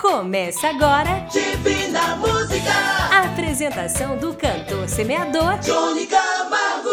[0.00, 2.72] Começa agora Divina Música.
[3.10, 6.90] a apresentação do cantor semeador Johnny Camargo.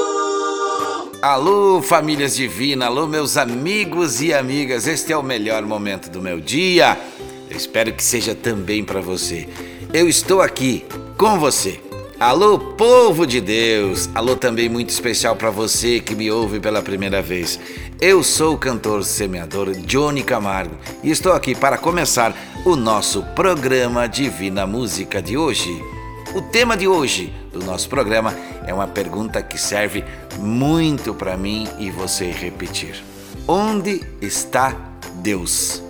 [1.21, 4.87] Alô, famílias divinas, alô, meus amigos e amigas.
[4.87, 6.99] Este é o melhor momento do meu dia.
[7.49, 9.47] Eu espero que seja também para você.
[9.93, 10.85] Eu estou aqui
[11.17, 11.79] com você.
[12.19, 14.09] Alô, povo de Deus.
[14.15, 17.59] Alô, também muito especial para você que me ouve pela primeira vez.
[18.01, 22.35] Eu sou o cantor semeador Johnny Camargo e estou aqui para começar
[22.65, 25.81] o nosso programa Divina Música de hoje.
[26.35, 30.03] O tema de hoje do nosso programa é uma pergunta que serve
[30.39, 33.03] muito para mim e você repetir.
[33.47, 34.75] Onde está
[35.15, 35.81] Deus?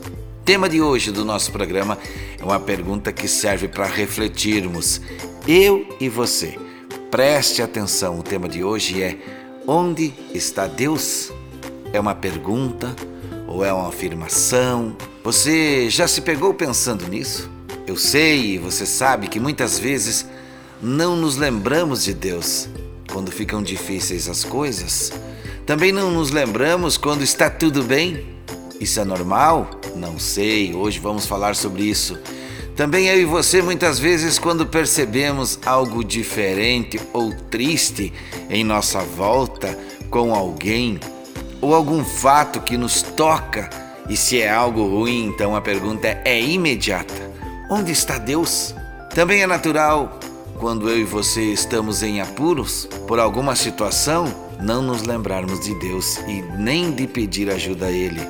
[0.46, 1.98] Tema de hoje do nosso programa
[2.40, 5.02] é uma pergunta que serve para refletirmos,
[5.48, 6.58] eu e você.
[7.10, 9.18] Preste atenção, o tema de hoje é:
[9.66, 11.32] Onde está Deus?
[11.92, 12.96] É uma pergunta
[13.58, 14.96] ou é uma afirmação?
[15.24, 17.50] Você já se pegou pensando nisso?
[17.88, 20.28] Eu sei e você sabe que muitas vezes
[20.80, 22.70] não nos lembramos de Deus
[23.12, 25.12] quando ficam difíceis as coisas.
[25.66, 28.28] Também não nos lembramos quando está tudo bem.
[28.80, 29.72] Isso é normal?
[29.96, 32.16] Não sei, hoje vamos falar sobre isso.
[32.76, 38.14] Também eu e você, muitas vezes, quando percebemos algo diferente ou triste
[38.52, 39.76] em nossa volta
[40.12, 41.00] com alguém,
[41.62, 43.70] ou algum fato que nos toca,
[44.10, 47.32] e se é algo ruim, então a pergunta é imediata:
[47.70, 48.74] onde está Deus?
[49.14, 50.20] Também é natural,
[50.60, 54.26] quando eu e você estamos em apuros por alguma situação,
[54.60, 58.22] não nos lembrarmos de Deus e nem de pedir ajuda a Ele,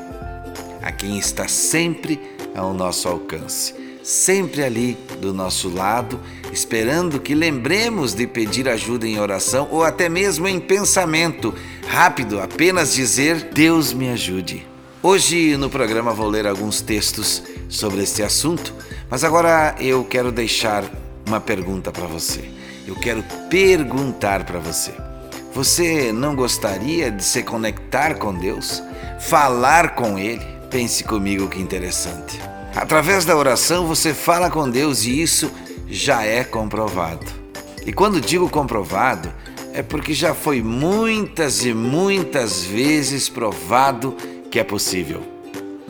[0.81, 2.20] a quem está sempre
[2.55, 3.73] ao nosso alcance,
[4.08, 6.17] sempre ali do nosso lado,
[6.53, 11.53] esperando que lembremos de pedir ajuda em oração ou até mesmo em pensamento
[11.89, 14.66] rápido, apenas dizer: Deus me ajude.
[15.03, 18.73] Hoje no programa vou ler alguns textos sobre este assunto,
[19.09, 20.86] mas agora eu quero deixar
[21.27, 22.49] uma pergunta para você.
[22.88, 24.94] Eu quero perguntar para você.
[25.53, 28.82] Você não gostaria de se conectar com Deus?
[29.20, 30.45] Falar com Ele?
[30.70, 32.46] Pense comigo que interessante.
[32.77, 35.52] Através da oração você fala com Deus e isso
[35.89, 37.26] já é comprovado.
[37.83, 39.33] E quando digo comprovado,
[39.73, 44.15] é porque já foi muitas e muitas vezes provado
[44.52, 45.23] que é possível.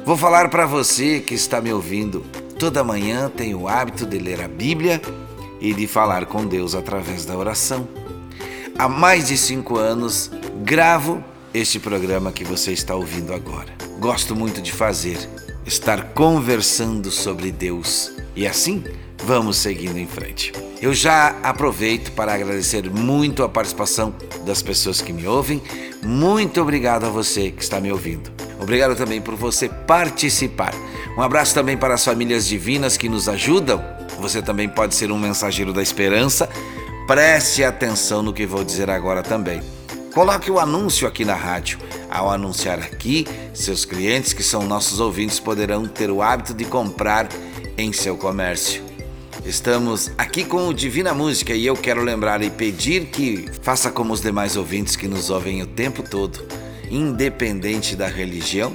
[0.05, 2.21] Vou falar para você que está me ouvindo.
[2.57, 5.01] Toda manhã tenho o hábito de ler a Bíblia
[5.59, 7.85] e de falar com Deus através da oração.
[8.79, 10.31] Há mais de cinco anos
[10.63, 11.21] gravo
[11.53, 13.75] este programa que você está ouvindo agora.
[13.99, 15.17] Gosto muito de fazer,
[15.67, 18.13] estar conversando sobre Deus.
[18.33, 18.83] E assim
[19.23, 20.53] vamos seguindo em frente.
[20.81, 25.61] Eu já aproveito para agradecer muito a participação das pessoas que me ouvem.
[26.01, 28.31] Muito obrigado a você que está me ouvindo.
[28.59, 30.73] Obrigado também por você participar.
[31.17, 33.83] Um abraço também para as famílias divinas que nos ajudam.
[34.21, 36.47] Você também pode ser um mensageiro da esperança.
[37.05, 39.61] Preste atenção no que vou dizer agora também.
[40.13, 41.77] Coloque o anúncio aqui na rádio.
[42.17, 47.29] Ao anunciar aqui, seus clientes, que são nossos ouvintes, poderão ter o hábito de comprar
[47.77, 48.83] em seu comércio.
[49.45, 54.13] Estamos aqui com o Divina Música e eu quero lembrar e pedir que faça como
[54.13, 56.43] os demais ouvintes que nos ouvem o tempo todo,
[56.89, 58.73] independente da religião,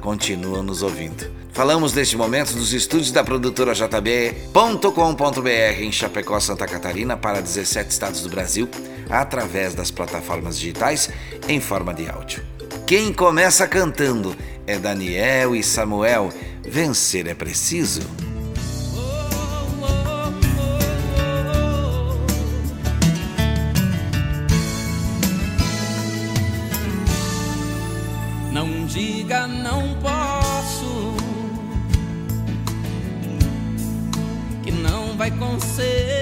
[0.00, 1.32] continuam nos ouvindo.
[1.50, 5.50] Falamos neste momento dos estúdios da produtora JB.com.br
[5.80, 8.68] em Chapecó, Santa Catarina, para 17 estados do Brasil,
[9.10, 11.10] através das plataformas digitais
[11.48, 12.51] em forma de áudio.
[12.94, 14.36] Quem começa cantando
[14.66, 16.28] é Daniel e Samuel.
[16.62, 18.02] Vencer é preciso.
[28.52, 31.16] Não diga não posso,
[34.62, 36.21] que não vai conseguir,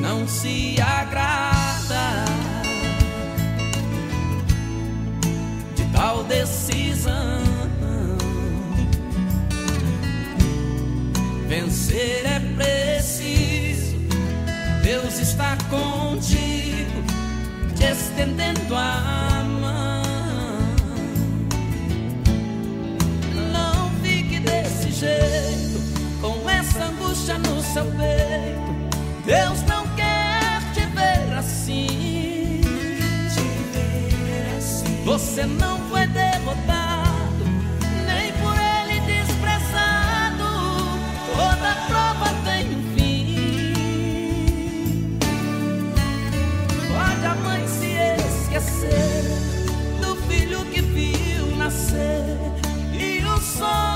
[0.00, 2.24] não se agrada.
[5.74, 7.40] de tal decisão.
[11.48, 13.96] Vencer é preciso,
[14.82, 17.02] Deus está contigo,
[17.74, 20.02] te estendendo a mão.
[23.52, 25.80] Não fique desse jeito,
[26.20, 28.70] com essa angústia no seu peito.
[29.26, 29.79] Deus não
[35.30, 37.44] você não foi derrotado,
[38.04, 40.44] nem por ele desprezado.
[41.32, 43.36] Toda prova tem um fim.
[46.88, 47.92] Pode a mãe se
[48.42, 49.22] esquecer
[50.00, 52.36] do filho que viu nascer
[52.92, 53.89] e o sol.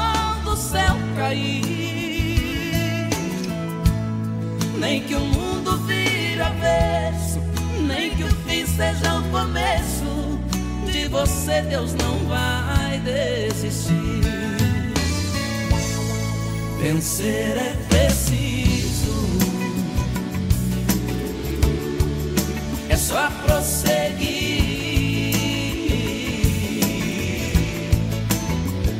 [11.25, 13.95] Você, Deus não vai desistir.
[16.83, 19.15] Vencer é preciso,
[22.91, 24.35] é só prosseguir.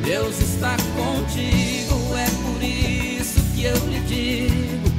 [0.03, 4.89] Deus está contigo, é por isso que eu lhe digo: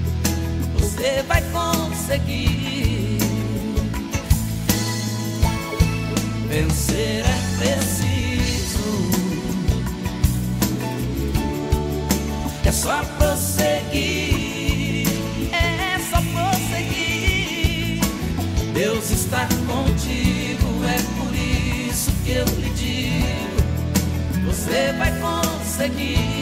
[0.78, 2.55] você vai conseguir.
[12.66, 15.06] É só prosseguir,
[15.52, 18.00] é só prosseguir.
[18.74, 23.62] Deus está contigo, é por isso que eu lhe digo:
[24.44, 26.35] você vai conseguir.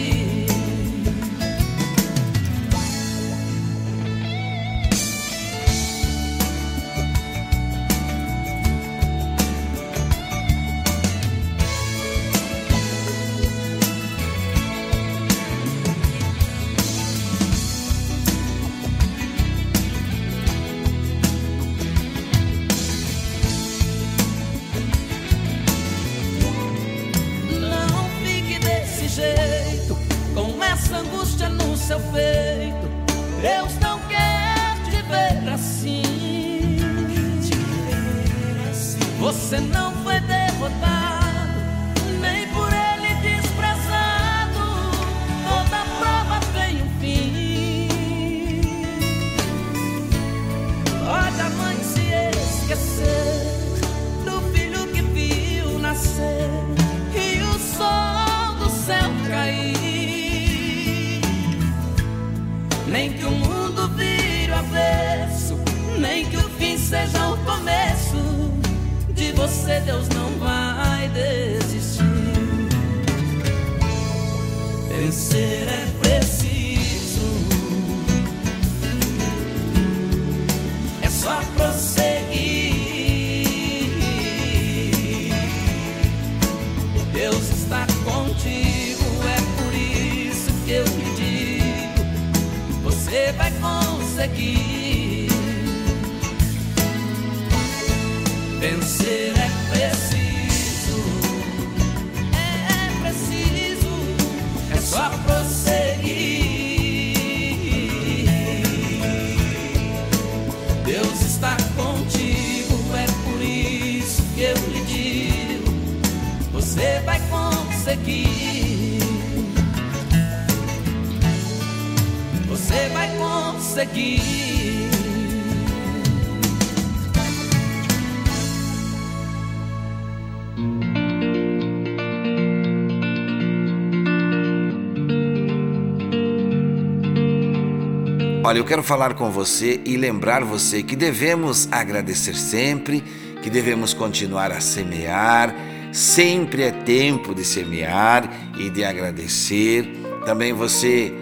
[138.55, 143.03] Olha, eu quero falar com você e lembrar você que devemos agradecer sempre,
[143.43, 145.53] que devemos continuar a semear.
[145.91, 149.85] Sempre é tempo de semear e de agradecer.
[150.25, 151.13] Também você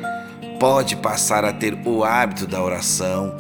[0.61, 3.35] pode passar a ter o hábito da oração,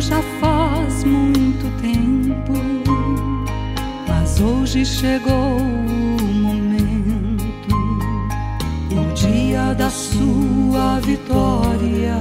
[0.00, 2.52] já faz muito tempo,
[4.08, 7.76] mas hoje chegou o momento,
[8.92, 12.16] o dia da sua vitória.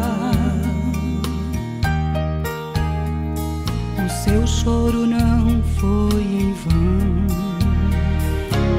[4.06, 7.28] O seu choro não foi em vão,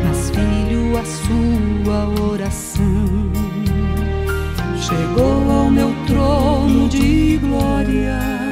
[0.05, 3.31] mas filho, a sua oração
[4.79, 8.50] chegou ao meu trono de glória.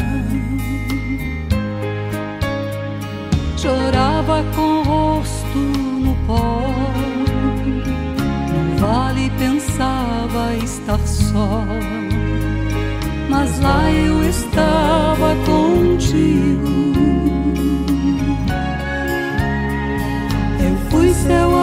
[4.54, 6.61] com o rosto no pó.
[8.52, 11.64] No vale pensava estar só,
[13.28, 16.78] mas lá eu estava contigo.
[20.61, 21.57] Eu fui seu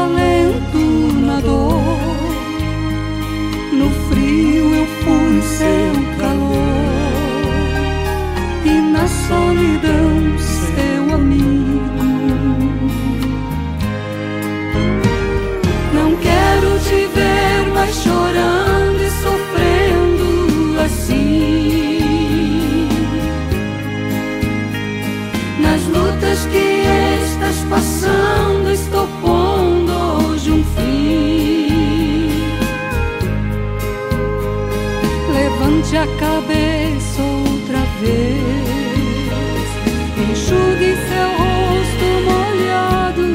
[36.47, 38.65] vez, outra vez.
[40.29, 43.27] Enxugue seu rosto molhado,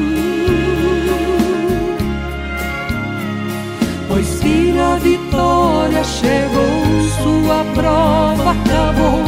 [4.07, 6.73] pois filha vitória chegou,
[7.21, 9.23] sua prova acabou.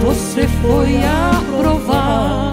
[0.00, 2.45] Você foi aprovado.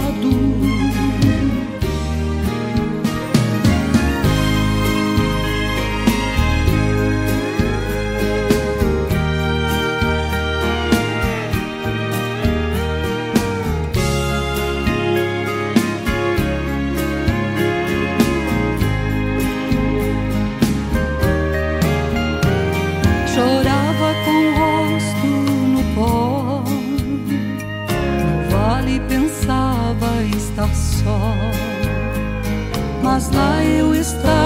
[30.53, 31.35] estar só,
[33.01, 34.42] mas lá eu estar.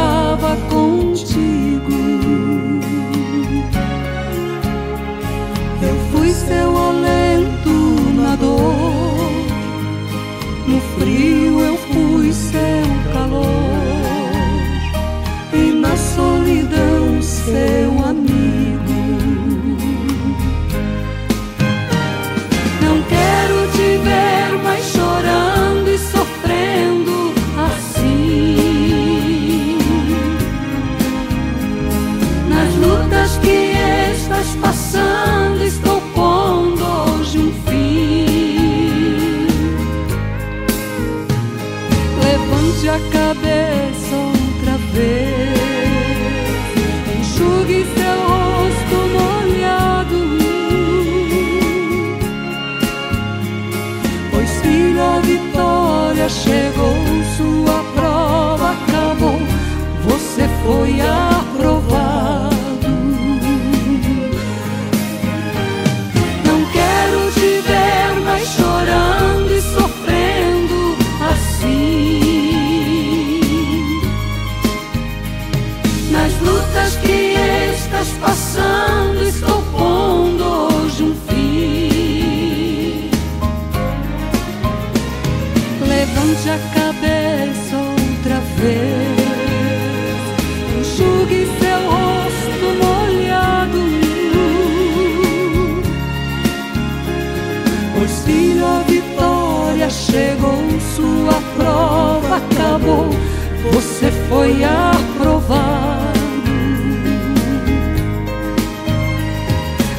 [104.29, 106.17] foi aprovado.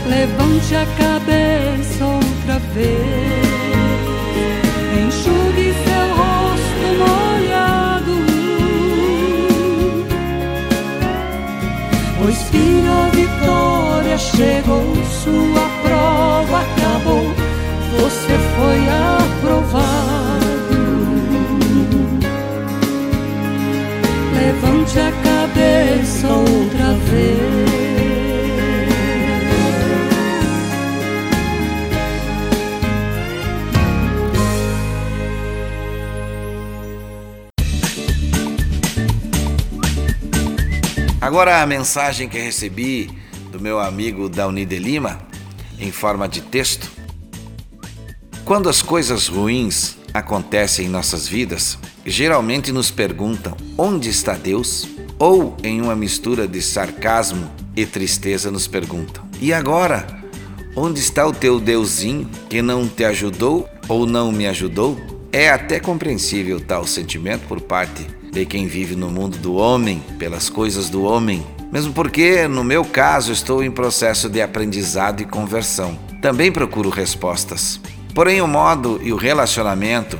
[0.06, 2.98] Levante a cabeça outra vez,
[5.06, 8.16] enxugue seu rosto molhado.
[12.20, 14.97] Pois fim a vitória chegou.
[24.58, 27.68] levante a cabeça outra vez.
[41.20, 43.10] Agora a mensagem que recebi
[43.52, 45.20] do meu amigo Dauni de Lima,
[45.78, 46.90] em forma de texto.
[48.44, 54.88] Quando as coisas ruins acontecem em nossas vidas, geralmente nos perguntam onde está Deus?
[55.18, 60.06] Ou, em uma mistura de sarcasmo e tristeza, nos perguntam: e agora?
[60.76, 64.96] Onde está o teu Deusinho que não te ajudou ou não me ajudou?
[65.32, 70.48] É até compreensível tal sentimento por parte de quem vive no mundo do homem, pelas
[70.48, 75.98] coisas do homem, mesmo porque, no meu caso, estou em processo de aprendizado e conversão.
[76.22, 77.80] Também procuro respostas.
[78.14, 80.18] Porém, o modo e o relacionamento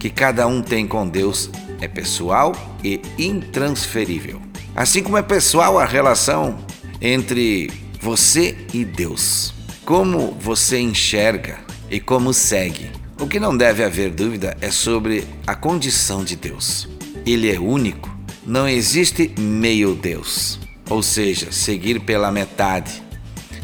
[0.00, 2.52] que cada um tem com Deus é pessoal
[2.82, 4.40] e intransferível.
[4.74, 6.58] Assim como é pessoal a relação
[7.00, 9.52] entre você e Deus.
[9.84, 12.90] Como você enxerga e como segue.
[13.20, 16.88] O que não deve haver dúvida é sobre a condição de Deus.
[17.26, 18.08] Ele é único,
[18.46, 23.02] não existe meio Deus, ou seja, seguir pela metade.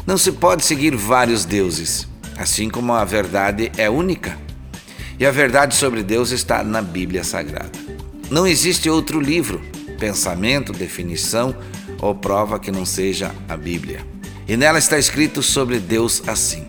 [0.05, 4.37] Não se pode seguir vários deuses, assim como a verdade é única.
[5.19, 7.71] E a verdade sobre Deus está na Bíblia Sagrada.
[8.29, 9.61] Não existe outro livro,
[9.99, 11.55] pensamento, definição
[11.99, 14.01] ou prova que não seja a Bíblia.
[14.47, 16.67] E nela está escrito sobre Deus assim: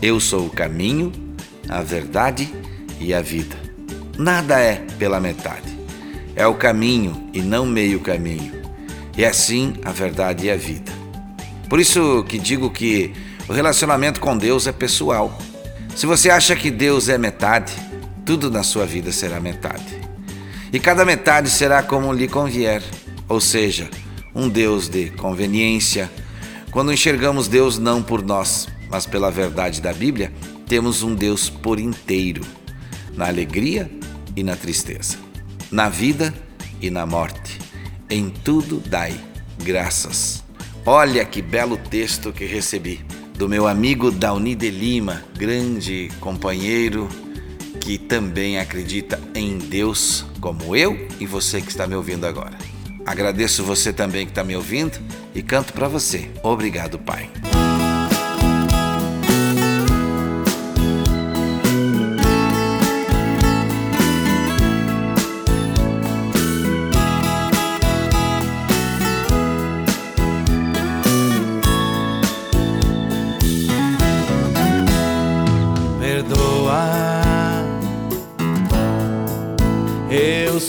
[0.00, 1.12] Eu sou o caminho,
[1.68, 2.52] a verdade
[3.00, 3.56] e a vida.
[4.16, 5.76] Nada é pela metade.
[6.36, 8.62] É o caminho e não meio caminho.
[9.16, 10.92] E assim a verdade e a vida.
[11.68, 13.12] Por isso que digo que
[13.48, 15.36] o relacionamento com Deus é pessoal.
[15.94, 17.74] Se você acha que Deus é metade,
[18.24, 20.00] tudo na sua vida será metade.
[20.72, 22.82] E cada metade será como lhe convier,
[23.28, 23.90] ou seja,
[24.34, 26.10] um Deus de conveniência.
[26.70, 30.32] Quando enxergamos Deus não por nós, mas pela verdade da Bíblia,
[30.66, 32.42] temos um Deus por inteiro,
[33.14, 33.90] na alegria
[34.34, 35.18] e na tristeza,
[35.70, 36.32] na vida
[36.80, 37.58] e na morte.
[38.08, 39.14] Em tudo dai
[39.62, 40.42] graças.
[40.86, 47.08] Olha que belo texto que recebi do meu amigo Dauni de Lima, grande companheiro
[47.80, 52.56] que também acredita em Deus, como eu e você que está me ouvindo agora.
[53.04, 54.98] Agradeço você também que está me ouvindo
[55.34, 56.30] e canto para você.
[56.42, 57.28] Obrigado, Pai.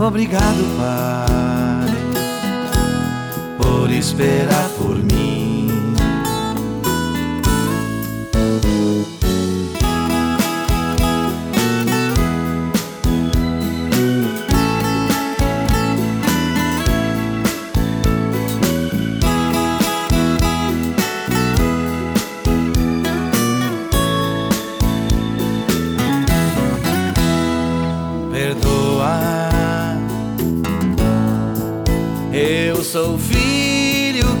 [0.00, 1.92] Obrigado, Pai,
[3.58, 5.07] por esperar por mim.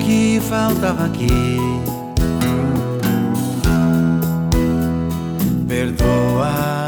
[0.08, 1.58] Que faltava aqui.
[5.68, 6.86] Perdoa.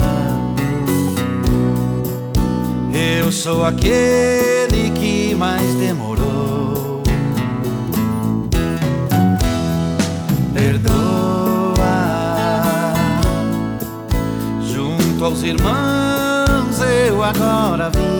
[2.95, 7.03] Eu sou aquele que mais demorou.
[10.55, 11.75] Perdoa.
[14.63, 18.20] Junto aos irmãos eu agora vim.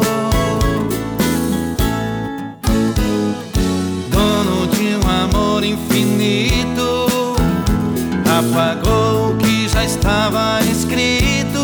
[10.21, 11.59] estava escrito.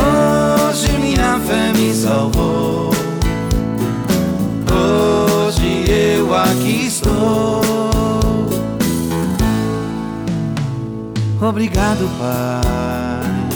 [0.00, 2.90] Hoje minha fé me salvou.
[4.72, 7.60] Hoje eu aqui estou.
[11.38, 13.48] Obrigado, Pai,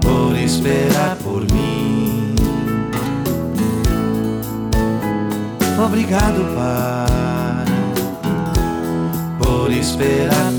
[0.00, 2.34] por esperar por mim.
[5.84, 7.66] Obrigado, Pai,
[9.38, 10.57] por esperar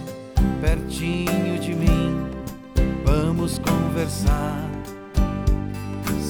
[0.61, 2.27] pertinho de mim,
[3.03, 4.76] vamos conversar.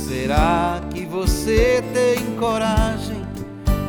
[0.08, 3.28] Será que você tem coragem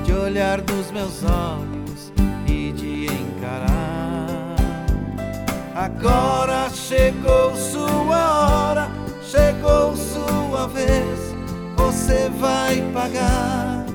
[0.05, 2.13] de olhar nos meus olhos
[2.45, 4.57] e de encarar?
[5.77, 8.91] Agora chegou sua hora,
[9.23, 11.37] chegou sua vez,
[11.77, 13.87] você vai pagar.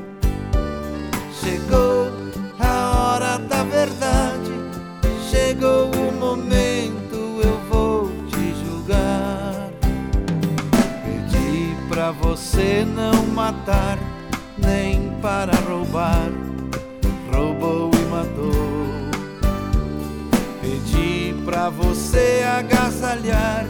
[1.43, 1.82] Chegou
[12.53, 13.97] você não matar,
[14.59, 16.29] nem para roubar,
[17.33, 18.77] roubou e matou.
[20.61, 23.65] Pedi pra você agasalhar,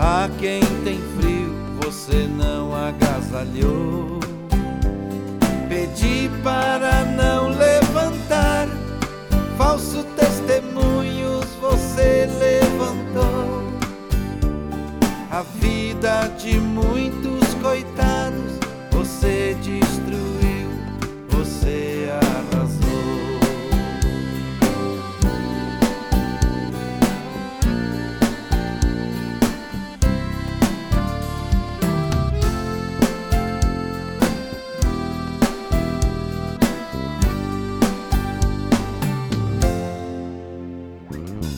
[0.00, 4.18] a quem tem frio você não agasalhou.
[5.68, 8.66] Pedi para não levantar
[9.56, 13.62] falso testemunhos, você levantou.
[15.30, 17.31] A vida de muitos
[17.62, 18.58] coitados
[18.90, 20.68] você destruiu,
[21.28, 22.82] você arrasou.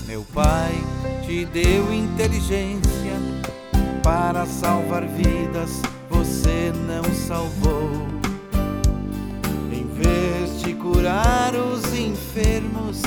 [0.06, 0.74] Meu pai
[1.26, 2.84] te deu inteligência
[4.02, 5.80] para salvar vidas,
[6.64, 7.90] você não salvou.
[9.70, 13.02] Em vez de curar os enfermos,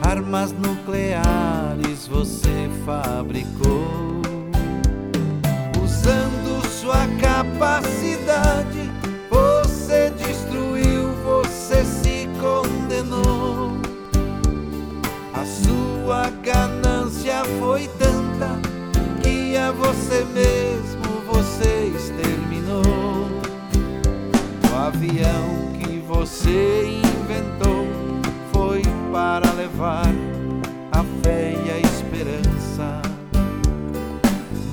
[0.00, 4.22] armas nucleares você fabricou.
[5.82, 8.90] Usando sua capacidade,
[9.28, 13.72] você destruiu, você se condenou.
[15.34, 18.58] A sua ganância foi tanta
[19.22, 20.63] que a você mesmo
[24.86, 27.86] avião que você inventou
[28.52, 30.12] foi para levar
[30.92, 33.00] a fé e a esperança,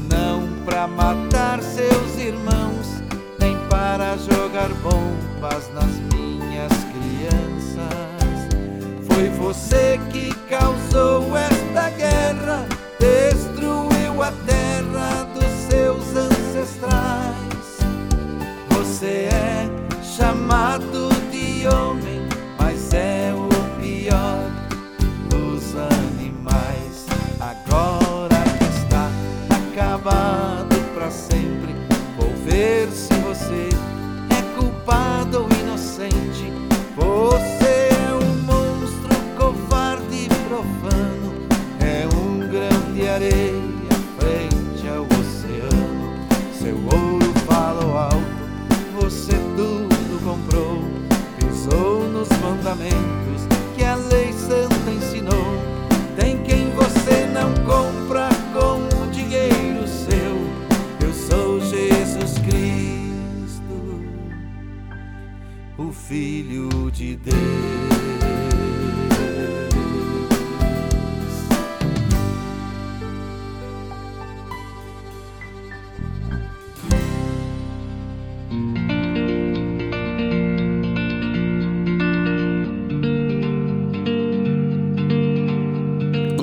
[0.10, 3.02] não para matar seus irmãos,
[3.39, 7.88] nem para jogar bombas nas minhas crianças.
[9.08, 12.65] Foi você que causou esta guerra,
[13.00, 17.21] destruiu a terra dos seus ancestrais.
[18.69, 19.81] Você é
[20.12, 22.21] chamado de homem,
[22.60, 23.47] mas é o
[23.80, 24.52] pior
[25.30, 27.06] dos animais.
[27.39, 29.10] Agora que está
[29.50, 31.74] acabado para sempre,
[32.17, 32.90] vou ver
[52.62, 55.58] mandamentos que a lei santa ensinou.
[56.15, 60.38] Tem quem você não compra com o dinheiro seu.
[61.04, 64.04] Eu sou Jesus Cristo,
[65.78, 67.90] o Filho de Deus.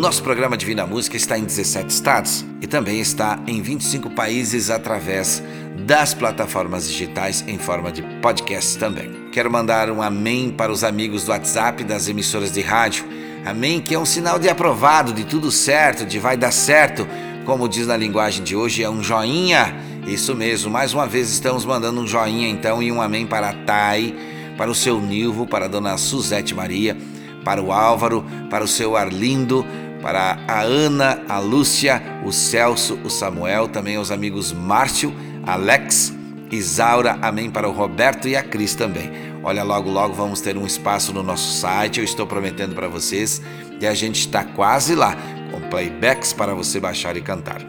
[0.09, 5.43] Nosso programa Divina Música está em 17 estados e também está em 25 países através
[5.85, 9.29] das plataformas digitais em forma de podcast também.
[9.31, 13.05] Quero mandar um amém para os amigos do WhatsApp das emissoras de rádio.
[13.45, 17.07] Amém, que é um sinal de aprovado, de tudo certo, de vai dar certo.
[17.45, 19.77] Como diz na linguagem de hoje, é um joinha.
[20.07, 23.53] Isso mesmo, mais uma vez estamos mandando um joinha então e um amém para a
[23.53, 24.17] Thay,
[24.57, 26.97] para o seu Nilvo, para a dona Suzete Maria,
[27.45, 29.67] para o Álvaro, para o seu Arlindo,
[30.03, 35.15] para a Ana, a Lúcia, o Celso, o Samuel, também aos amigos Márcio,
[35.47, 36.15] Alex,
[36.51, 39.11] Isaura, amém para o Roberto e a Cris também.
[39.43, 43.41] Olha, logo, logo vamos ter um espaço no nosso site, eu estou prometendo para vocês,
[43.81, 45.17] e a gente está quase lá,
[45.51, 47.61] com playbacks para você baixar e cantar.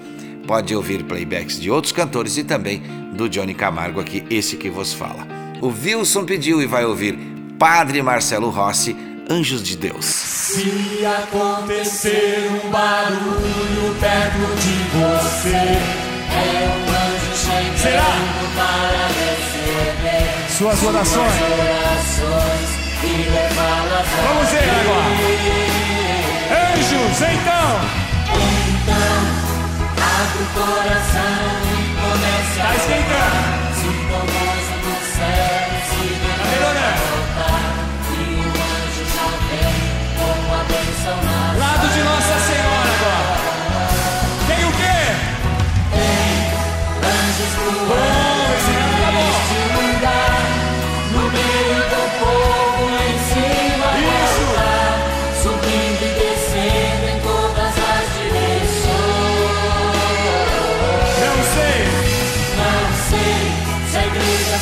[0.47, 2.81] Pode ouvir playbacks de outros cantores e também
[3.13, 5.27] do Johnny Camargo aqui, esse que vos fala.
[5.61, 7.17] O Wilson pediu e vai ouvir
[7.59, 8.95] Padre Marcelo Rossi,
[9.31, 10.05] Anjos de Deus.
[10.05, 18.09] Se acontecer um barulho perto de você, é um anjo chegando Será?
[18.55, 21.31] para receber suas orações.
[21.31, 22.69] Suas orações
[23.03, 25.13] e levá-las Vamos ver agora.
[26.73, 27.69] Anjos, então.
[28.65, 29.19] Então
[30.01, 33.49] abre o coração e comece tá a esquentando.
[33.75, 35.68] Sintomas do céu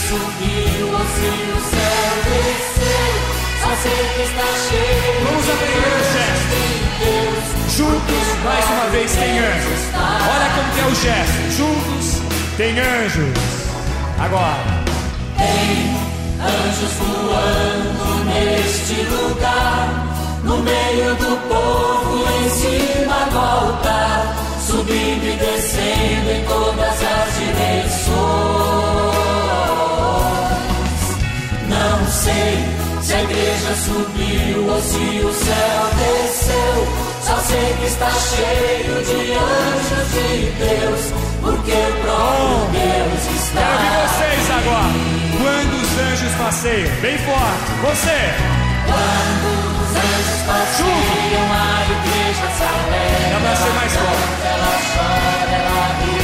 [0.07, 3.13] subiu se o céu desceu.
[3.61, 5.15] Só sei que está cheio.
[5.25, 6.57] Vamos aprender o gesto.
[7.75, 9.81] Juntos, mais uma vez, tem anjos.
[9.93, 11.39] Olha como que é o gesto.
[11.57, 12.21] Juntos,
[12.55, 13.33] tem anjos.
[14.19, 14.63] Agora.
[15.37, 15.97] Tem
[16.39, 20.07] anjos voando neste lugar.
[20.43, 24.37] No meio do povo, em cima do altar.
[24.65, 28.66] Subindo e descendo em todas as direções.
[32.27, 32.59] Sei
[33.01, 36.77] se a igreja subiu ou se o céu desceu.
[37.23, 41.01] Só sei que está cheio de anjos de Deus,
[41.41, 43.61] porque o próprio Deus está.
[43.61, 44.93] Quero ouvir vocês agora.
[45.41, 47.69] Quando os anjos passeiam, bem forte.
[47.85, 48.19] Você.
[48.87, 49.47] Quando
[49.83, 53.27] os anjos passeiam, a igreja se alegra.
[53.33, 54.27] Dá pra ser mais forte.
[54.53, 56.15] Ela chora, ela ri.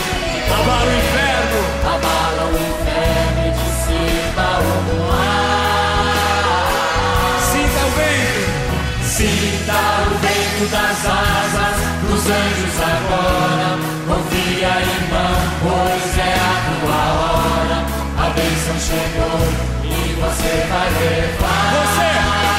[0.54, 1.33] Abala o inferno.
[10.68, 13.78] Das asas dos anjos agora.
[14.08, 17.78] Confia, irmão, pois é a tua hora.
[18.18, 19.40] A bênção chegou
[19.84, 21.74] e você vai levar.
[21.74, 22.53] Você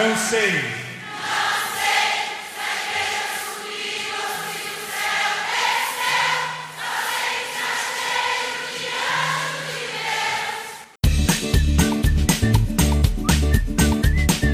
[0.00, 0.52] Não sei.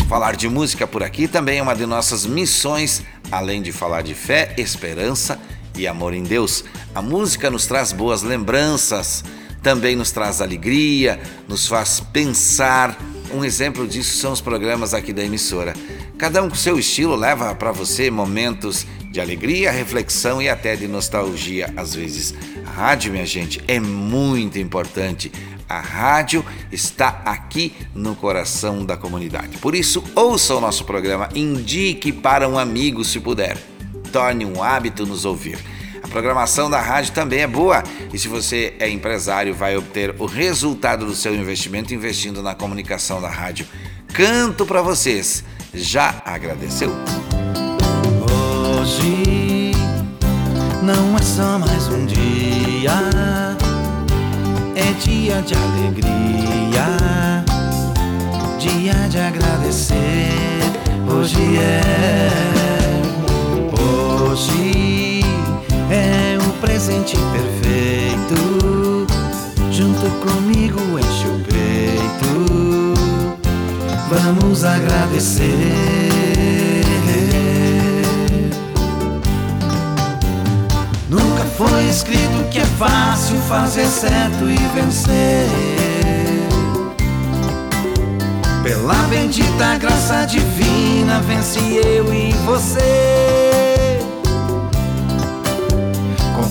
[0.09, 4.14] Falar de música por aqui também é uma de nossas missões, além de falar de
[4.14, 5.38] fé, esperança
[5.78, 6.64] e amor em Deus.
[6.92, 9.22] A música nos traz boas lembranças,
[9.62, 12.98] também nos traz alegria, nos faz pensar.
[13.37, 15.75] Um exemplo disso são os programas aqui da emissora.
[16.16, 20.88] Cada um com seu estilo leva para você momentos de alegria, reflexão e até de
[20.88, 22.33] nostalgia às vezes.
[22.66, 25.31] A rádio, minha gente, é muito importante.
[25.68, 29.59] A rádio está aqui no coração da comunidade.
[29.59, 33.59] Por isso, ouça o nosso programa, indique para um amigo se puder.
[34.11, 35.59] Torne um hábito nos ouvir.
[36.06, 40.24] A programação da rádio também é boa e se você é empresário, vai obter o
[40.24, 43.66] resultado do seu investimento investindo na comunicação da rádio.
[44.12, 45.42] Canto para vocês.
[45.74, 46.92] Já agradeceu?
[48.80, 49.72] Hoje
[50.80, 52.92] não é só mais um dia,
[54.76, 56.86] é dia de alegria,
[58.60, 60.30] dia de agradecer.
[61.10, 62.30] Hoje é,
[64.22, 64.95] hoje
[65.90, 69.07] é o presente perfeito.
[69.70, 72.94] Junto comigo enche o peito.
[74.09, 75.44] Vamos agradecer.
[81.09, 85.46] Nunca foi escrito que é fácil fazer certo e vencer.
[88.62, 93.45] Pela bendita graça divina, vence eu e você.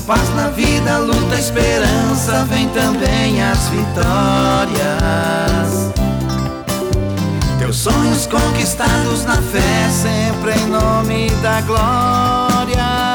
[0.06, 4.76] Paz na vida, luta, esperança, vem também as vitórias.
[7.58, 13.15] Teus sonhos conquistados na fé, sempre em nome da glória.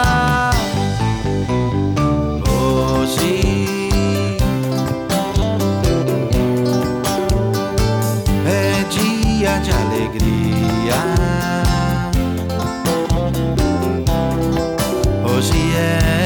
[15.71, 16.20] Hoje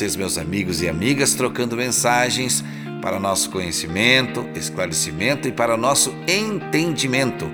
[0.00, 2.64] vocês, meus amigos e amigas, trocando mensagens
[3.02, 7.46] para nosso conhecimento, esclarecimento e para nosso entendimento.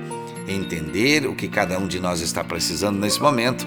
[0.46, 3.66] Entender o que cada um de nós está precisando nesse momento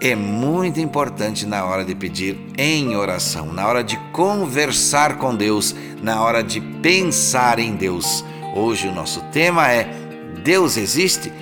[0.00, 5.74] é muito importante na hora de pedir em oração, na hora de conversar com Deus,
[6.00, 8.24] na hora de pensar em Deus.
[8.54, 9.90] Hoje o nosso tema é
[10.44, 11.32] Deus existe?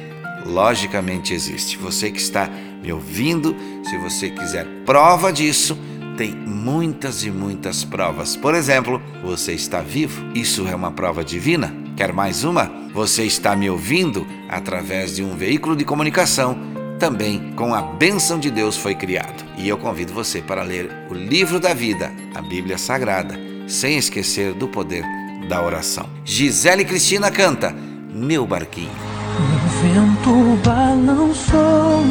[0.46, 1.76] Logicamente existe.
[1.76, 2.48] Você que está
[2.82, 5.76] me ouvindo, se você quiser prova disso,
[6.16, 8.36] tem muitas e muitas provas.
[8.36, 11.74] Por exemplo, você está vivo, isso é uma prova divina.
[11.96, 12.70] Quer mais uma?
[12.92, 16.56] Você está me ouvindo através de um veículo de comunicação,
[16.98, 19.44] também com a bênção de Deus foi criado.
[19.58, 24.54] E eu convido você para ler o livro da vida, a Bíblia Sagrada, sem esquecer
[24.54, 25.04] do poder
[25.48, 26.08] da oração.
[26.24, 27.74] Gisele Cristina canta
[28.12, 28.90] Meu Barquinho.
[29.36, 32.04] O vento balançou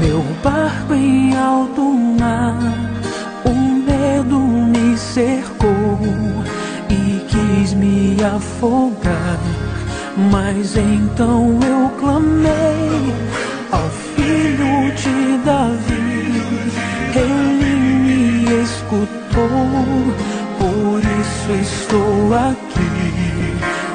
[0.00, 2.91] meu barco em alto mar.
[4.22, 5.98] Medo me cercou
[6.88, 9.40] e quis me afogar.
[10.30, 13.12] Mas então eu clamei
[13.72, 16.40] ao filho de Davi.
[17.16, 19.48] Ele me escutou,
[20.58, 22.92] por isso estou aqui.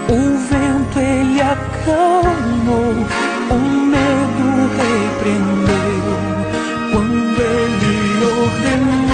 [0.10, 2.96] O vento ele acalmou,
[3.50, 4.48] o medo
[4.78, 6.08] repreendeu.
[6.92, 9.07] Quando ele ordenou,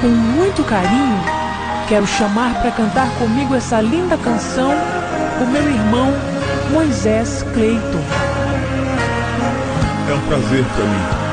[0.00, 1.20] com muito carinho,
[1.88, 4.72] quero chamar para cantar comigo essa linda canção
[5.40, 6.12] o meu irmão
[6.72, 8.02] Moisés Cleiton.
[10.08, 11.28] É um prazer para mim.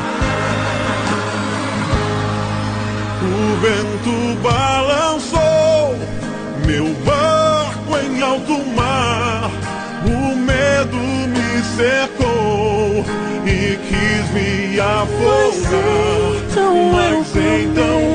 [3.21, 5.95] O vento balançou
[6.65, 9.49] meu barco em alto mar.
[10.05, 13.05] O medo me cercou
[13.45, 16.15] e quis me afogar.
[16.51, 18.14] então Mas então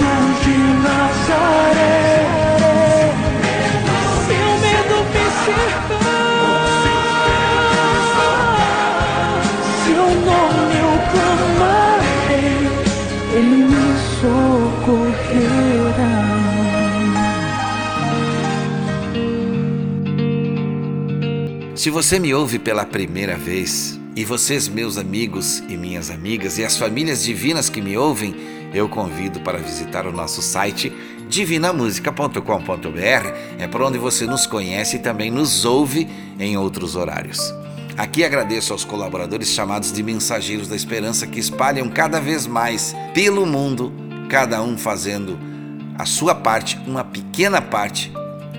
[0.00, 2.24] Jesus de Nazaré.
[4.26, 6.62] Seu medo me cercar,
[9.84, 12.60] seu nome eu clamarei,
[13.36, 13.88] ele me
[14.20, 16.16] socorrerá.
[21.74, 26.64] Se você me ouve pela primeira vez, e vocês, meus amigos e minhas amigas, e
[26.64, 30.92] as famílias divinas que me ouvem, eu convido para visitar o nosso site
[31.28, 32.38] divinamusica.com.br.
[33.58, 36.08] É por onde você nos conhece e também nos ouve
[36.38, 37.52] em outros horários.
[37.96, 43.44] Aqui agradeço aos colaboradores chamados de Mensageiros da Esperança que espalham cada vez mais pelo
[43.44, 43.92] mundo,
[44.28, 45.38] cada um fazendo
[45.98, 48.10] a sua parte, uma pequena parte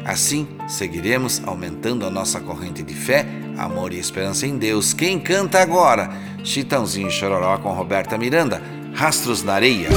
[0.03, 3.26] Assim, seguiremos aumentando a nossa corrente de fé,
[3.57, 4.93] amor e esperança em Deus.
[4.93, 6.09] Quem canta agora?
[6.43, 8.62] Chitãozinho Chororó com Roberta Miranda,
[8.94, 9.89] Rastros na Areia.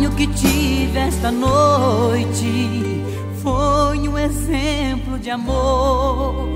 [0.00, 3.04] sonho que tive esta noite
[3.42, 6.48] foi um exemplo de amor.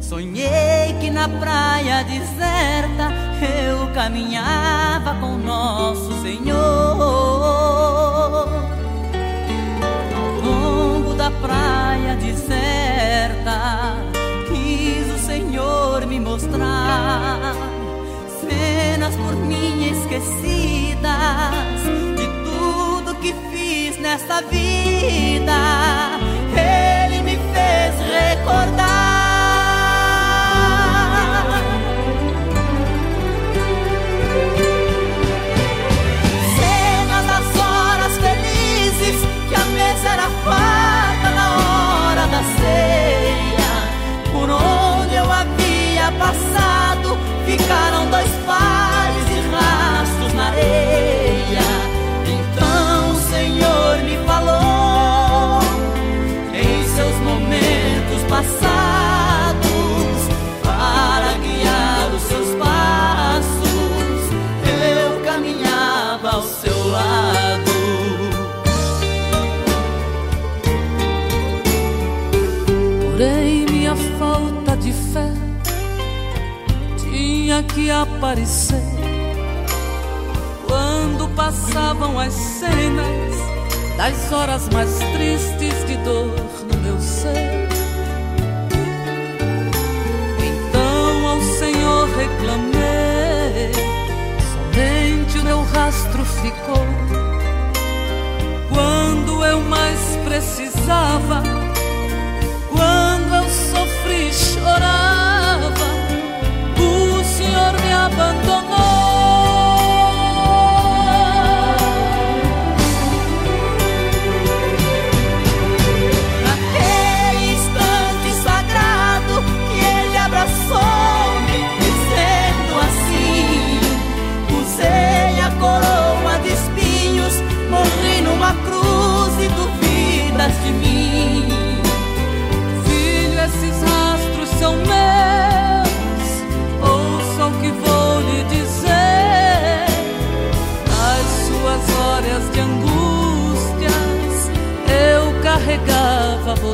[0.00, 6.56] Sonhei que na praia deserta eu caminhava com nosso Senhor.
[10.16, 13.96] Ao longo da praia deserta,
[14.48, 17.54] quis o Senhor me mostrar
[18.40, 21.02] cenas por mim esquecidas
[22.16, 26.27] de tudo que fiz nessa vida.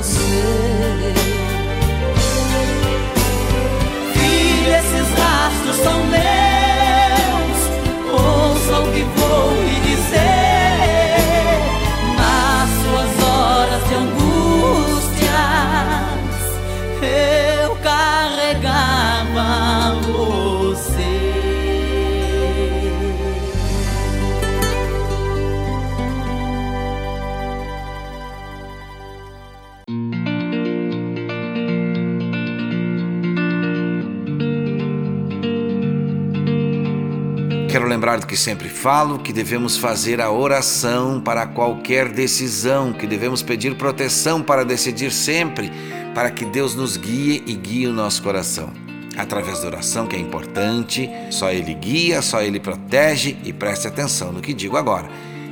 [0.03, 1.24] Você.
[38.05, 43.43] Lembrar do que sempre falo, que devemos fazer a oração para qualquer decisão, que devemos
[43.43, 45.73] pedir proteção para decidir sempre,
[46.15, 48.71] para que Deus nos guie e guie o nosso coração.
[49.17, 54.33] Através da oração, que é importante, só Ele guia, só Ele protege e preste atenção
[54.33, 55.09] no que digo agora.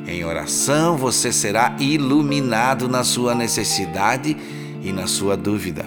[0.07, 4.36] Em oração você será iluminado na sua necessidade
[4.82, 5.86] e na sua dúvida.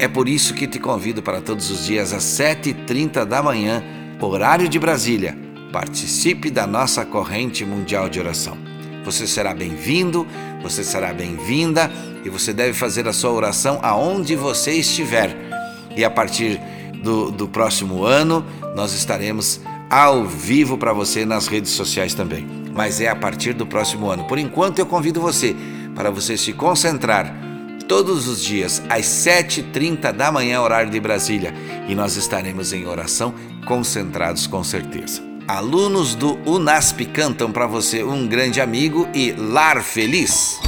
[0.00, 3.84] É por isso que te convido para todos os dias às 7h30 da manhã,
[4.20, 5.51] horário de Brasília.
[5.72, 8.58] Participe da nossa corrente mundial de oração.
[9.06, 10.26] Você será bem-vindo,
[10.62, 11.90] você será bem-vinda
[12.22, 15.34] e você deve fazer a sua oração aonde você estiver.
[15.96, 16.60] E a partir
[17.02, 18.44] do, do próximo ano,
[18.76, 22.46] nós estaremos ao vivo para você nas redes sociais também.
[22.74, 24.24] Mas é a partir do próximo ano.
[24.24, 25.56] Por enquanto, eu convido você
[25.94, 27.34] para você se concentrar
[27.88, 31.52] todos os dias às 7h30 da manhã, horário de Brasília,
[31.88, 33.34] e nós estaremos em oração
[33.66, 35.31] concentrados com certeza.
[35.46, 40.60] Alunos do UNASP cantam para você um grande amigo e lar feliz.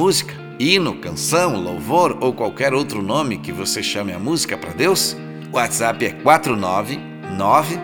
[0.00, 0.34] Música?
[0.58, 5.14] Hino, canção, louvor ou qualquer outro nome que você chame a música para Deus?
[5.52, 7.78] O WhatsApp é 499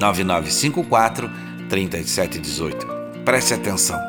[0.00, 1.30] 9954
[1.68, 2.86] 3718.
[3.22, 4.00] Preste atenção.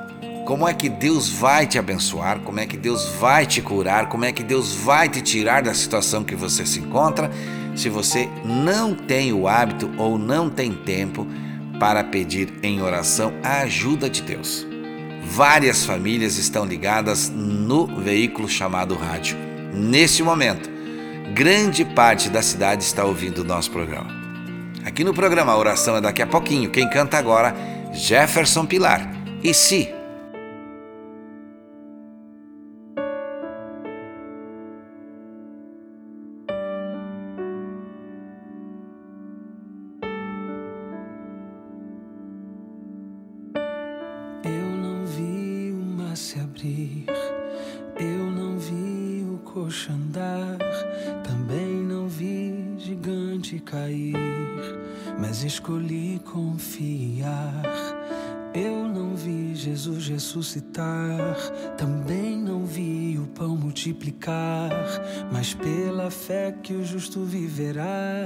[0.45, 2.39] Como é que Deus vai te abençoar?
[2.39, 4.07] Como é que Deus vai te curar?
[4.07, 7.29] Como é que Deus vai te tirar da situação que você se encontra?
[7.75, 11.27] Se você não tem o hábito ou não tem tempo
[11.77, 14.65] para pedir em oração a ajuda de Deus.
[15.25, 19.37] Várias famílias estão ligadas no veículo chamado rádio.
[19.73, 20.69] Neste momento,
[21.33, 24.11] grande parte da cidade está ouvindo o nosso programa.
[24.85, 26.69] Aqui no programa a oração é daqui a pouquinho.
[26.69, 27.55] Quem canta agora,
[27.93, 29.11] Jefferson Pilar.
[29.41, 29.89] E se
[66.33, 68.23] fé que o justo viverá.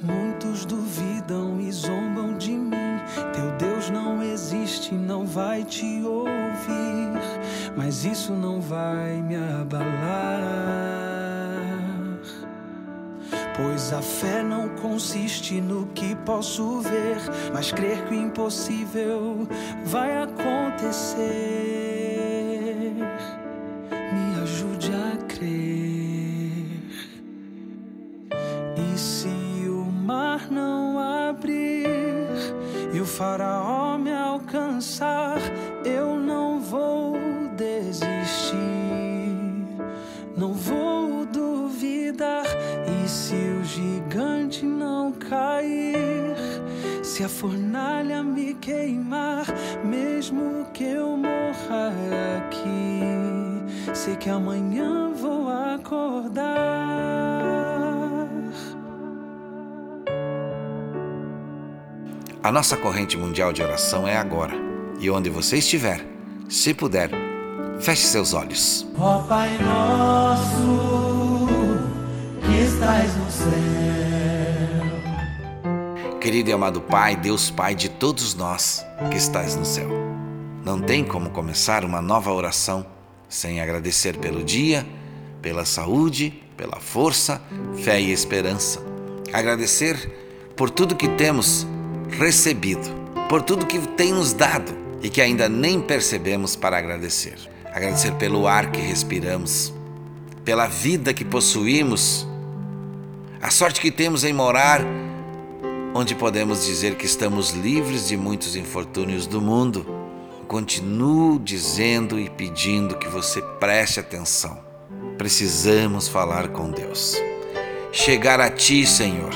[0.00, 2.70] Muitos duvidam e zombam de mim.
[3.34, 7.20] Teu Deus não existe, não vai te ouvir.
[7.76, 9.84] Mas isso não vai me abalar.
[13.56, 17.18] Pois a fé não consiste no que posso ver,
[17.52, 19.46] mas crer que o impossível
[19.84, 20.43] vai acontecer.
[40.36, 42.44] Não vou duvidar.
[42.86, 46.34] E se o gigante não cair,
[47.02, 49.46] se a fornalha me queimar,
[49.84, 51.92] mesmo que eu morra
[52.38, 56.44] aqui, sei que amanhã vou acordar.
[62.42, 64.52] A nossa corrente mundial de oração é agora.
[65.00, 66.04] E onde você estiver,
[66.46, 67.10] se puder,
[67.80, 68.86] feche seus olhos.
[68.98, 71.46] Ó Pai nosso,
[72.40, 73.54] que estás no céu.
[76.20, 79.88] Querido e amado Pai, Deus Pai de todos nós que estás no céu.
[80.64, 82.86] Não tem como começar uma nova oração
[83.28, 84.86] sem agradecer pelo dia,
[85.42, 87.42] pela saúde, pela força,
[87.82, 88.80] fé e esperança.
[89.32, 91.66] Agradecer por tudo que temos
[92.10, 92.88] recebido,
[93.28, 94.72] por tudo que tem nos dado
[95.02, 97.53] e que ainda nem percebemos para agradecer.
[97.74, 99.74] Agradecer pelo ar que respiramos,
[100.44, 102.24] pela vida que possuímos,
[103.42, 104.80] a sorte que temos em morar
[105.92, 109.84] onde podemos dizer que estamos livres de muitos infortúnios do mundo.
[110.46, 114.56] Continuo dizendo e pedindo que você preste atenção.
[115.18, 117.16] Precisamos falar com Deus.
[117.90, 119.32] Chegar a Ti, Senhor,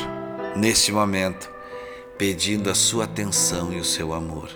[0.55, 1.51] neste momento,
[2.17, 4.49] pedindo a Sua atenção e o seu amor.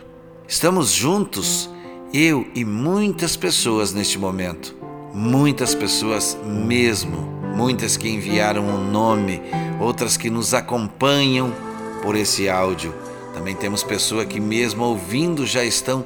[0.47, 1.69] Estamos juntos,
[2.13, 4.77] eu e muitas pessoas neste momento.
[5.15, 7.33] Muitas pessoas mesmo.
[7.57, 9.41] Muitas que enviaram o um nome,
[9.81, 11.53] outras que nos acompanham
[12.03, 12.95] por esse áudio.
[13.35, 16.05] Também temos pessoas que, mesmo ouvindo, já estão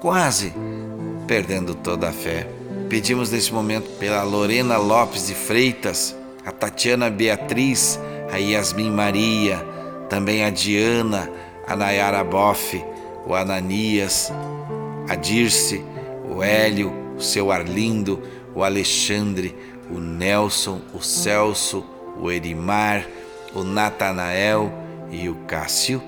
[0.00, 0.52] quase
[1.26, 2.48] perdendo toda a fé.
[2.88, 8.00] Pedimos nesse momento pela Lorena Lopes de Freitas, a Tatiana Beatriz,
[8.32, 9.64] a Yasmin Maria,
[10.08, 11.30] também a Diana,
[11.66, 12.82] a Nayara Boff,
[13.26, 14.32] o Ananias,
[15.08, 15.82] a Dirce,
[16.28, 18.22] o Hélio, o seu Arlindo,
[18.54, 19.54] o Alexandre,
[19.90, 21.84] o Nelson, o Celso,
[22.20, 23.06] o Erimar,
[23.54, 24.72] o Natanael
[25.10, 26.02] e o Cássio.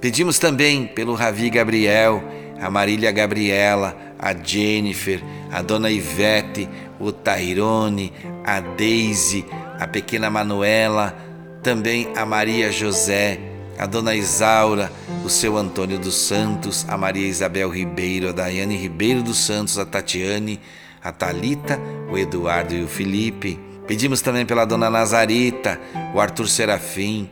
[0.00, 2.22] Pedimos também pelo Ravi Gabriel,
[2.60, 6.68] a Marília Gabriela, a Jennifer, a Dona Ivete,
[7.00, 8.12] o Tairone,
[8.44, 9.44] a Daisy,
[9.78, 11.16] a pequena Manuela,
[11.62, 13.40] também a Maria José,
[13.78, 14.92] a Dona Isaura,
[15.24, 19.84] o seu Antônio dos Santos, a Maria Isabel Ribeiro, a Daiane Ribeiro dos Santos, a
[19.84, 20.60] Tatiane,
[21.02, 21.78] a Talita,
[22.10, 23.58] o Eduardo e o Felipe.
[23.86, 25.80] Pedimos também pela Dona Nazarita,
[26.14, 27.28] o Arthur Serafim,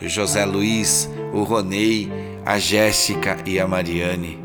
[0.00, 2.10] o José Luiz, o Ronei,
[2.44, 4.38] a Jéssica e a Mariane.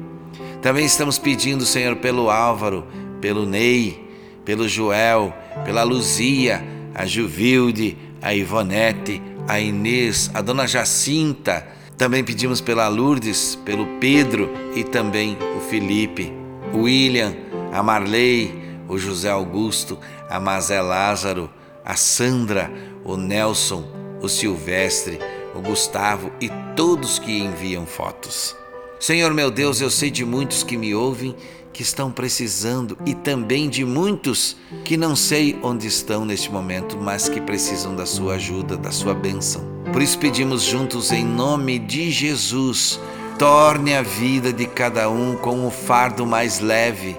[0.62, 2.86] Também estamos pedindo, Senhor, pelo Álvaro,
[3.20, 4.10] pelo Ney,
[4.45, 5.34] pelo Joel,
[5.64, 6.64] pela Luzia,
[6.95, 11.67] a Juvilde, a Ivonete, a Inês, a Dona Jacinta,
[11.97, 16.33] Também pedimos pela Lourdes, pelo Pedro e também o Felipe,
[16.73, 17.35] o William,
[17.71, 21.47] a Marley, o José Augusto, a Mazé Lázaro,
[21.85, 22.71] a Sandra,
[23.05, 23.85] o Nelson,
[24.19, 25.19] o Silvestre,
[25.53, 28.55] o Gustavo e todos que enviam fotos.
[28.99, 31.35] Senhor meu Deus, eu sei de muitos que me ouvem
[31.74, 37.30] que estão precisando e também de muitos que não sei onde estão neste momento, mas
[37.30, 39.63] que precisam da sua ajuda, da sua bênção.
[39.91, 42.99] Por isso pedimos juntos em nome de Jesus,
[43.38, 47.17] torne a vida de cada um com o fardo mais leve.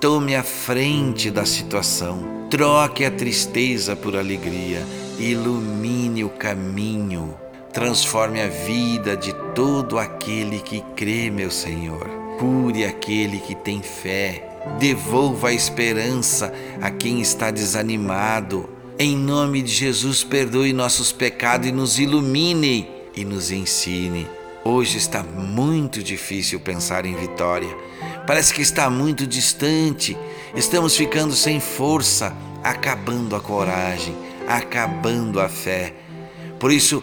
[0.00, 4.84] Tome a frente da situação, troque a tristeza por alegria,
[5.18, 7.34] ilumine o caminho
[7.76, 12.25] transforme a vida de todo aquele que crê, meu Senhor.
[12.38, 14.46] Cure aquele que tem fé.
[14.78, 18.68] Devolva a esperança a quem está desanimado.
[18.98, 24.26] Em nome de Jesus, perdoe nossos pecados e nos ilumine e nos ensine.
[24.64, 27.74] Hoje está muito difícil pensar em vitória.
[28.26, 30.16] Parece que está muito distante.
[30.54, 34.16] Estamos ficando sem força, acabando a coragem,
[34.48, 35.94] acabando a fé.
[36.58, 37.02] Por isso,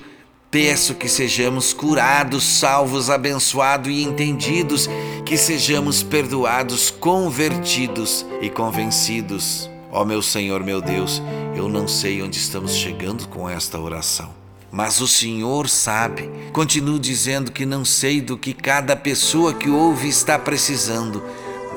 [0.54, 4.88] Peço que sejamos curados, salvos, abençoados e entendidos,
[5.26, 9.68] que sejamos perdoados, convertidos e convencidos.
[9.92, 11.24] Ó meu Senhor, meu Deus,
[11.56, 14.30] eu não sei onde estamos chegando com esta oração,
[14.72, 16.30] mas o Senhor sabe.
[16.54, 21.24] Continuo dizendo que não sei do que cada pessoa que ouve está precisando,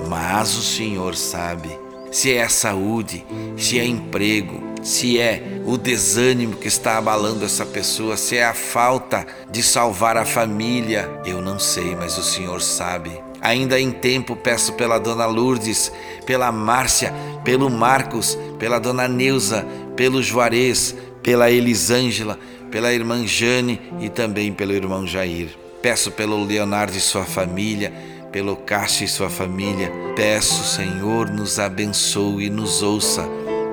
[0.06, 1.70] mas o Senhor sabe.
[2.12, 3.24] Se é saúde,
[3.56, 8.54] se é emprego, se é o desânimo que está abalando essa pessoa, se é a
[8.54, 13.10] falta de salvar a família, eu não sei, mas o Senhor sabe.
[13.40, 15.90] Ainda em tempo peço pela dona Lourdes,
[16.24, 17.12] pela Márcia,
[17.44, 19.66] pelo Marcos, pela dona Neuza,
[19.96, 22.38] pelo Juarez, pela Elisângela,
[22.70, 25.48] pela irmã Jane e também pelo irmão Jair.
[25.82, 27.92] Peço pelo Leonardo e sua família,
[28.30, 29.90] pelo Cássio e sua família.
[30.14, 33.28] Peço, Senhor, nos abençoe e nos ouça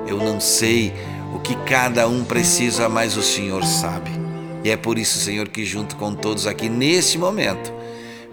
[0.06, 0.92] eu não sei
[1.34, 4.10] o que cada um precisa, mas o Senhor sabe.
[4.62, 7.72] E é por isso, Senhor, que junto com todos aqui nesse momento,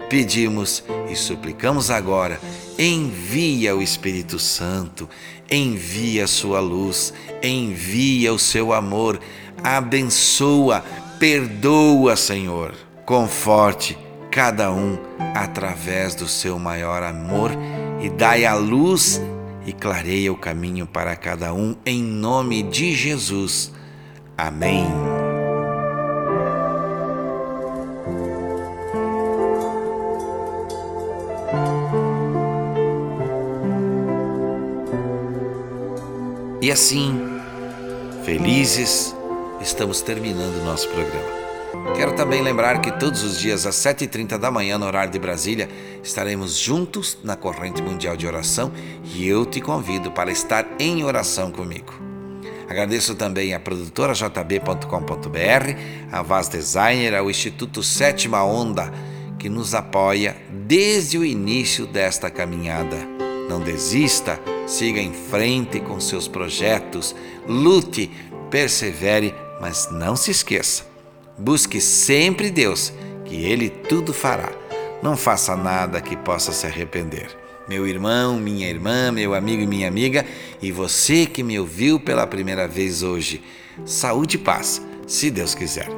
[0.08, 2.40] pedimos e suplicamos agora:
[2.78, 5.08] envia o Espírito Santo,
[5.50, 7.12] envia a sua luz,
[7.42, 9.20] envia o seu amor,
[9.62, 10.84] abençoa,
[11.18, 12.74] perdoa, Senhor.
[13.04, 13.98] Conforte
[14.30, 14.98] cada um
[15.34, 17.50] através do seu maior amor
[18.00, 19.20] e dai a luz
[19.66, 23.72] e clareia o caminho para cada um, em nome de Jesus.
[24.36, 24.86] Amém.
[36.60, 37.20] E assim,
[38.24, 39.12] felizes,
[39.60, 41.41] estamos terminando o nosso programa.
[41.96, 45.70] Quero também lembrar que todos os dias às 7h30 da manhã, no horário de Brasília,
[46.02, 48.70] estaremos juntos na corrente mundial de oração
[49.14, 51.94] e eu te convido para estar em oração comigo.
[52.68, 55.76] Agradeço também à produtora jb.com.br,
[56.10, 58.92] a Vaz Designer, ao Instituto Sétima Onda,
[59.38, 62.96] que nos apoia desde o início desta caminhada.
[63.48, 67.14] Não desista, siga em frente com seus projetos,
[67.46, 68.10] lute,
[68.50, 70.91] persevere, mas não se esqueça
[71.38, 72.92] Busque sempre Deus,
[73.24, 74.52] que Ele tudo fará.
[75.02, 77.28] Não faça nada que possa se arrepender.
[77.68, 80.26] Meu irmão, minha irmã, meu amigo e minha amiga,
[80.60, 83.42] e você que me ouviu pela primeira vez hoje,
[83.84, 85.88] saúde e paz, se Deus quiser.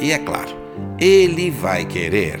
[0.00, 0.56] E é claro,
[0.98, 2.40] Ele vai querer.